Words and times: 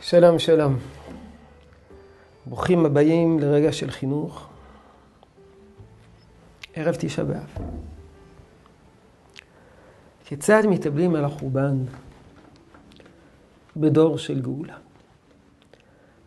שלום, 0.00 0.38
שלום. 0.38 0.76
ברוכים 2.46 2.86
הבאים 2.86 3.38
לרגע 3.38 3.72
של 3.72 3.90
חינוך. 3.90 4.48
ערב 6.74 6.96
תשעה 6.98 7.24
באב. 7.24 7.54
כיצד 10.24 10.62
מתאבלים 10.66 11.14
על 11.14 11.24
החורבן 11.24 11.84
בדור 13.76 14.18
של 14.18 14.40
גאולה? 14.40 14.76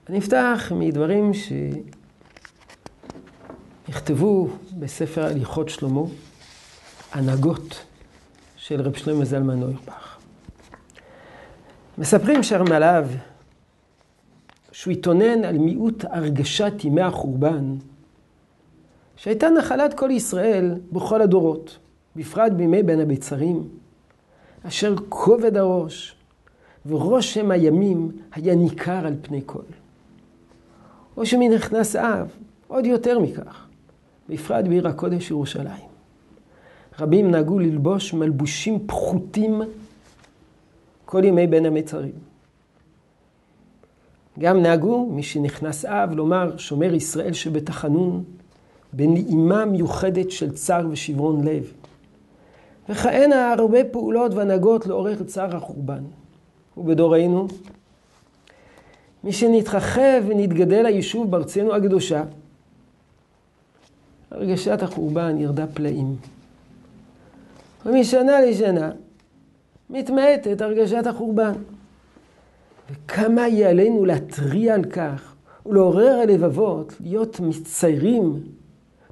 אני 0.09 0.19
אפתח 0.19 0.71
מדברים 0.75 1.31
שנכתבו 3.87 4.47
בספר 4.79 5.25
הליכות 5.25 5.69
שלמה, 5.69 6.01
הנהגות 7.11 7.85
של 8.55 8.81
רב 8.81 8.95
שלמה 8.95 9.25
זלמן 9.25 9.59
נוירבך. 9.59 10.17
מספרים 11.97 12.43
שהרמליו 12.43 13.07
שהוא 14.81 14.91
התאונן 14.91 15.45
על 15.45 15.57
מיעוט 15.57 16.05
הרגשת 16.09 16.73
ימי 16.83 17.01
החורבן, 17.01 17.75
שהייתה 19.15 19.49
נחלת 19.49 19.93
כל 19.93 20.11
ישראל 20.11 20.75
בכל 20.91 21.21
הדורות, 21.21 21.77
בפרט 22.15 22.51
בימי 22.51 22.83
בין 22.83 22.99
הביצרים, 22.99 23.67
אשר 24.67 24.95
כובד 25.09 25.57
הראש 25.57 26.15
ורושם 26.85 27.51
הימים 27.51 28.11
היה 28.31 28.55
ניכר 28.55 29.05
על 29.05 29.15
פני 29.21 29.41
כל. 29.45 29.63
או 31.17 31.25
שמנכנס 31.25 31.95
אב, 31.95 32.31
עוד 32.67 32.85
יותר 32.85 33.19
מכך, 33.19 33.67
בפרט 34.29 34.65
בעיר 34.65 34.87
הקודש 34.87 35.31
ירושלים. 35.31 35.89
רבים 36.99 37.31
נהגו 37.31 37.59
ללבוש 37.59 38.13
מלבושים 38.13 38.87
פחותים 38.87 39.61
כל 41.05 41.23
ימי 41.23 41.47
בין 41.47 41.65
המצרים. 41.65 42.30
גם 44.39 44.61
נהגו, 44.61 45.05
מי 45.11 45.23
שנכנס 45.23 45.85
אב, 45.85 46.11
לומר 46.11 46.57
שומר 46.57 46.93
ישראל 46.93 47.33
שבתחנון, 47.33 48.23
בנעימה 48.93 49.65
מיוחדת 49.65 50.31
של 50.31 50.51
צר 50.51 50.87
ושברון 50.91 51.47
לב. 51.47 51.73
וכהנה 52.89 53.53
הרבה 53.53 53.83
פעולות 53.83 54.33
והנהגות 54.33 54.87
לעורר 54.87 55.23
צער 55.23 55.55
החורבן. 55.55 56.03
ובדורנו, 56.77 57.47
מי 59.23 59.31
שנתרחב 59.31 60.23
ונתגדל 60.27 60.85
היישוב 60.85 61.31
בארצנו 61.31 61.75
הקדושה, 61.75 62.23
הרגשת 64.31 64.83
החורבן 64.83 65.37
ירדה 65.37 65.67
פלאים. 65.67 66.15
ומשנה 67.85 68.41
לשנה 68.41 68.91
מתמעטת 69.89 70.61
הרגשת 70.61 71.07
החורבן. 71.07 71.53
וכמה 72.91 73.47
יהיה 73.47 73.69
עלינו 73.69 74.05
להתריע 74.05 74.75
על 74.75 74.83
כך 74.83 75.35
ולעורר 75.65 76.19
הלבבות 76.23 76.93
להיות 76.99 77.39
מציירים 77.39 78.43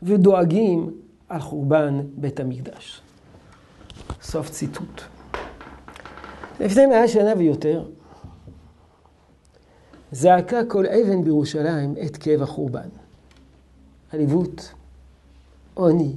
ודואגים 0.03 0.94
על 1.30 1.39
חורבן 1.39 2.02
בית 2.16 2.39
המקדש. 2.39 3.02
סוף 4.22 4.50
ציטוט. 4.50 5.02
לפני 6.59 6.85
מאה 6.85 7.07
שנה 7.07 7.33
ויותר, 7.38 7.85
זעקה 10.11 10.66
כל 10.67 10.85
אבן 10.85 11.23
בירושלים 11.23 11.95
את 12.05 12.17
כאב 12.17 12.41
החורבן. 12.41 12.89
עליבות, 14.11 14.73
עוני, 15.73 16.16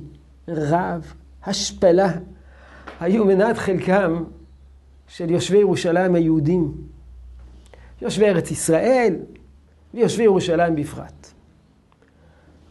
רעב, 0.49 1.15
השפלה, 1.45 2.13
היו 3.01 3.25
מנת 3.25 3.59
חלקם 3.59 4.25
של 5.07 5.31
יושבי 5.31 5.59
ירושלים 5.59 6.15
היהודים. 6.15 6.75
יושבי 8.03 8.27
ארץ 8.27 8.51
ישראל 8.51 9.17
ויושבי 9.95 10.23
ירושלים 10.23 10.77
בפרט. 10.77 11.27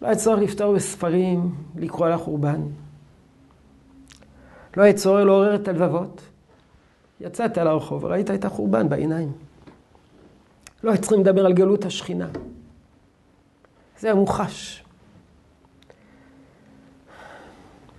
לא 0.02 0.08
היה 0.08 0.16
צורך 0.16 0.40
לפתור 0.40 0.76
בספרים, 0.76 1.56
לקרוא 1.76 2.08
על 2.08 2.14
החורבן. 2.14 2.62
לא 4.78 4.84
היה 4.84 4.94
צורך 4.94 5.26
לעורר 5.26 5.56
את 5.56 5.68
הלבבות. 5.68 6.22
יצאת 7.22 7.58
לרחוב 7.58 8.04
וראית 8.04 8.32
את 8.32 8.46
החורבן 8.46 8.90
בעיניים. 8.90 9.32
לא 10.84 10.92
היה 10.92 11.02
צריכים 11.02 11.20
לדבר 11.20 11.46
על 11.46 11.54
גלות 11.54 11.86
השכינה. 11.86 12.30
זה 14.00 14.08
היה 14.08 14.16
מוחש. 14.16 14.84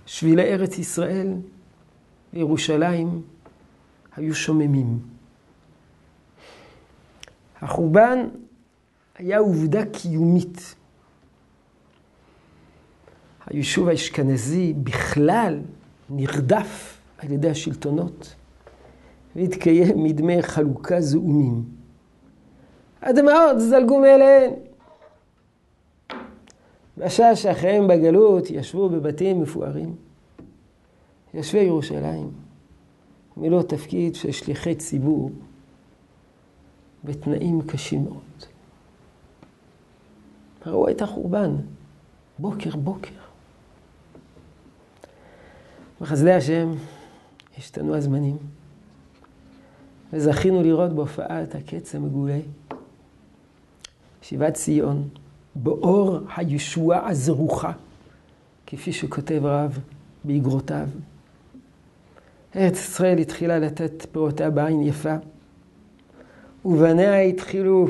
שבילי 0.05 0.53
ארץ 0.53 0.77
ישראל 0.77 1.33
וירושלים 2.33 3.21
היו 4.15 4.35
שוממים. 4.35 5.12
החורבן 7.63 8.27
היה 9.17 9.39
עובדה 9.39 9.85
קיומית. 9.85 10.75
היישוב 13.45 13.87
האשכנזי 13.87 14.73
בכלל 14.73 15.59
נרדף 16.09 17.01
על 17.17 17.31
ידי 17.31 17.49
השלטונות 17.49 18.35
והתקיים 19.35 20.03
מדמי 20.03 20.41
חלוקה 20.41 21.01
זעומים. 21.01 21.63
הדמעות 23.01 23.59
זלגו 23.59 23.99
מאליהן. 23.99 24.51
בשעה 26.97 27.35
שאחריהם 27.35 27.87
בגלות 27.87 28.49
ישבו 28.49 28.89
בבתים 28.89 29.41
מפוארים. 29.41 29.95
יושבי 31.33 31.61
ירושלים 31.61 32.31
מילאו 33.37 33.63
תפקיד 33.63 34.15
של 34.15 34.31
שליחי 34.31 34.75
ציבור 34.75 35.31
בתנאים 37.03 37.61
קשים 37.61 38.03
מאוד. 38.03 38.45
ראו 40.65 40.89
את 40.89 41.01
החורבן, 41.01 41.55
בוקר 42.39 42.75
בוקר. 42.75 43.13
בחסדי 46.01 46.33
השם 46.33 46.71
השתנו 47.57 47.95
הזמנים, 47.95 48.37
וזכינו 50.13 50.63
לראות 50.63 50.91
בהופעה 50.93 51.43
את 51.43 51.55
הקץ 51.55 51.95
המגולה. 51.95 52.39
שיבת 54.21 54.53
ציון, 54.53 55.09
באור 55.55 56.19
הישועה 56.35 57.09
הזרוחה, 57.09 57.71
כפי 58.67 58.93
שכותב 58.93 59.41
רב 59.45 59.79
באגרותיו. 60.23 60.87
ארץ 62.55 62.73
ישראל 62.77 63.17
התחילה 63.17 63.59
לתת 63.59 64.05
פירותיה 64.11 64.49
בעין 64.49 64.81
יפה. 64.81 65.15
ובניה 66.65 67.21
התחילו 67.21 67.87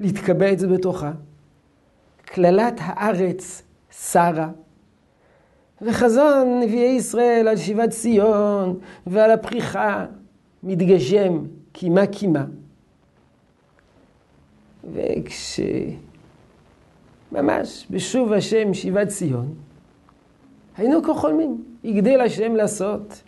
להתקבץ 0.00 0.62
בתוכה. 0.62 1.12
קללת 2.24 2.74
הארץ 2.78 3.62
שרה. 4.10 4.50
וחזון 5.82 6.60
נביאי 6.62 6.96
ישראל 6.96 7.48
על 7.48 7.56
שיבת 7.56 7.90
ציון 7.90 8.78
ועל 9.06 9.30
הפריחה 9.30 10.06
מתגשם 10.62 11.44
קימה 11.72 12.06
קימה. 12.06 12.44
וכש... 14.92 15.60
ממש 17.32 17.86
בשוב 17.90 18.32
השם 18.32 18.74
שיבת 18.74 19.08
ציון, 19.08 19.54
היינו 20.76 21.02
כחולמים, 21.02 21.64
הגדיל 21.84 22.20
השם 22.20 22.56
לעשות. 22.56 23.22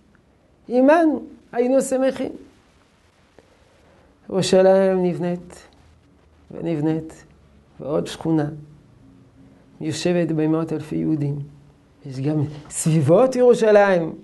עמנו 0.68 1.22
היינו 1.52 1.80
שמחים. 1.80 2.32
ירושלים 4.30 5.02
נבנית 5.02 5.68
ונבנית, 6.50 7.24
ועוד 7.80 8.06
שכונה 8.06 8.48
מיושבת 9.80 10.28
במאות 10.28 10.72
אלפי 10.72 10.96
יהודים. 10.96 11.38
יש 12.06 12.20
גם 12.20 12.42
סביבות 12.70 13.36
ירושלים, 13.36 14.14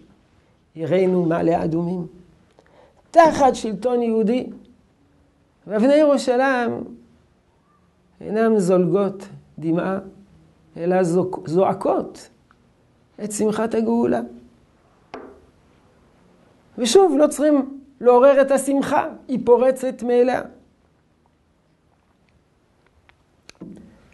יראינו 0.77 1.27
מעלה 1.27 1.65
אדומים. 1.65 2.07
תחת 3.11 3.55
שלטון 3.55 4.03
יהודי. 4.03 4.47
ואבני 5.67 5.95
ירושלים 5.95 6.85
אינם 8.21 8.59
זולגות 8.59 9.29
דמעה, 9.59 9.99
אלא 10.77 10.97
זועקות 11.47 12.29
את 13.25 13.33
שמחת 13.33 13.75
הגאולה. 13.75 14.21
ושוב, 16.79 17.17
לא 17.19 17.27
צריכים 17.27 17.76
לעורר 18.01 18.41
את 18.43 18.51
השמחה, 18.51 19.09
היא 19.29 19.39
פורצת 19.45 20.03
מאליה. 20.03 20.43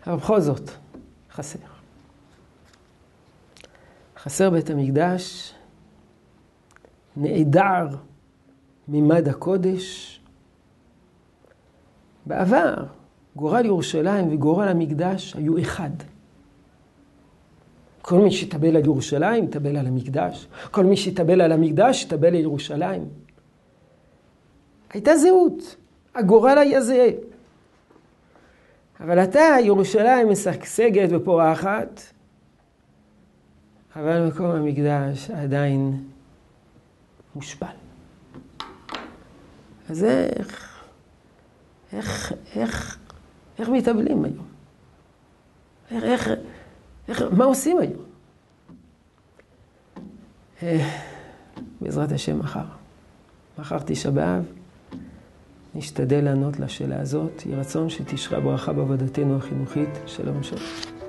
אבל 0.06 0.16
בכל 0.16 0.40
זאת, 0.40 0.70
חסר. 1.30 1.58
חסר 4.16 4.50
בית 4.50 4.70
המקדש, 4.70 5.54
נעדר 7.16 7.86
ממד 8.88 9.28
הקודש. 9.28 10.20
בעבר, 12.26 12.74
גורל 13.36 13.66
ירושלים 13.66 14.34
וגורל 14.34 14.68
המקדש 14.68 15.34
היו 15.36 15.58
אחד. 15.58 15.90
כל 18.02 18.18
מי 18.18 18.30
שהתאבל 18.30 18.76
על 18.76 18.84
ירושלים, 18.84 19.44
התאבל 19.44 19.76
על 19.76 19.86
המקדש. 19.86 20.48
כל 20.70 20.84
מי 20.84 20.96
שהתאבל 20.96 21.40
על 21.40 21.52
המקדש, 21.52 22.04
התאבל 22.04 22.28
על 22.28 22.42
ירושלים. 22.42 23.31
הייתה 24.92 25.16
זהות. 25.16 25.76
הגורל 26.14 26.58
היה 26.58 26.80
זהה. 26.80 27.10
אבל 29.00 29.18
עתה 29.18 29.56
ירושלים 29.60 30.30
משגשגת 30.30 31.08
ופורחת, 31.12 32.00
אבל 33.96 34.26
מקום 34.28 34.46
המקדש 34.46 35.30
עדיין 35.30 36.04
מושפל. 37.34 37.66
אז 39.90 40.04
איך, 40.04 40.82
איך, 41.92 42.32
איך, 42.54 42.98
איך 43.58 43.68
מתאבלים 43.68 44.24
היום? 44.24 44.46
איך, 45.90 46.04
איך, 46.04 46.28
איך, 47.08 47.22
מה 47.36 47.44
עושים 47.44 47.78
היום? 47.78 48.04
אה, 50.62 50.88
בעזרת 51.80 52.12
השם 52.12 52.38
מחר. 52.38 52.64
מחר 53.58 53.78
תשעה 53.86 54.12
באב, 54.12 54.44
נשתדל 55.74 56.24
לענות 56.24 56.60
לשאלה 56.60 57.00
הזאת. 57.00 57.46
יהי 57.46 57.54
רצון 57.54 57.90
שתשרה 57.90 58.40
ברכה 58.40 58.72
בעבודתנו 58.72 59.36
החינוכית. 59.36 59.88
שלום 60.06 60.42
שלום. 60.42 61.01